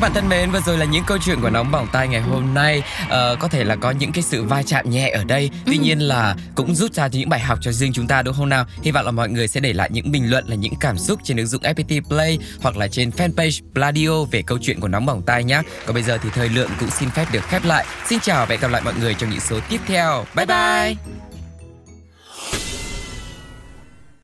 Các 0.02 0.08
bạn 0.08 0.14
thân 0.14 0.28
mến, 0.28 0.50
vừa 0.50 0.60
rồi 0.60 0.78
là 0.78 0.84
những 0.84 1.04
câu 1.06 1.18
chuyện 1.18 1.40
của 1.40 1.50
nóng 1.50 1.70
bỏng 1.70 1.86
tai 1.92 2.08
ngày 2.08 2.20
hôm 2.20 2.54
nay. 2.54 2.82
Ờ, 3.08 3.36
có 3.40 3.48
thể 3.48 3.64
là 3.64 3.76
có 3.76 3.90
những 3.90 4.12
cái 4.12 4.22
sự 4.22 4.44
va 4.44 4.62
chạm 4.62 4.90
nhẹ 4.90 5.10
ở 5.10 5.24
đây, 5.24 5.50
tuy 5.66 5.78
nhiên 5.78 5.98
là 5.98 6.36
cũng 6.54 6.74
rút 6.74 6.94
ra 6.94 7.06
những 7.06 7.28
bài 7.28 7.40
học 7.40 7.58
cho 7.62 7.72
riêng 7.72 7.92
chúng 7.92 8.06
ta 8.06 8.22
đúng 8.22 8.34
không 8.34 8.48
nào? 8.48 8.64
Hy 8.82 8.90
vọng 8.90 9.04
là 9.04 9.10
mọi 9.10 9.28
người 9.28 9.48
sẽ 9.48 9.60
để 9.60 9.72
lại 9.72 9.90
những 9.92 10.12
bình 10.12 10.30
luận 10.30 10.44
là 10.48 10.54
những 10.54 10.74
cảm 10.80 10.98
xúc 10.98 11.20
trên 11.24 11.36
ứng 11.36 11.46
dụng 11.46 11.62
FPT 11.62 12.02
Play 12.08 12.38
hoặc 12.62 12.76
là 12.76 12.88
trên 12.88 13.10
fanpage 13.10 13.60
Pladio 13.74 14.24
về 14.30 14.42
câu 14.42 14.58
chuyện 14.62 14.80
của 14.80 14.88
nóng 14.88 15.06
bỏng 15.06 15.22
tai 15.22 15.44
nhé. 15.44 15.62
Còn 15.86 15.94
bây 15.94 16.02
giờ 16.02 16.18
thì 16.22 16.28
thời 16.34 16.48
lượng 16.48 16.70
cũng 16.80 16.90
xin 16.90 17.10
phép 17.10 17.26
được 17.32 17.44
khép 17.48 17.64
lại. 17.64 17.86
Xin 18.08 18.20
chào 18.20 18.46
và 18.46 18.50
hẹn 18.50 18.60
gặp 18.60 18.70
lại 18.70 18.82
mọi 18.84 18.94
người 19.00 19.14
trong 19.14 19.30
những 19.30 19.40
số 19.40 19.60
tiếp 19.68 19.80
theo. 19.86 20.24
Bye 20.34 20.46
bye. 20.46 21.31